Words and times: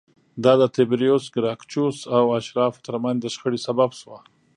دا 0.43 0.53
د 0.61 0.63
تبریوس 0.75 1.25
ګراکچوس 1.35 1.97
او 2.17 2.23
اشرافو 2.39 2.83
ترمنځ 2.85 3.17
د 3.21 3.25
شخړې 3.33 3.59
سبب 3.67 3.89
شوه 3.99 4.19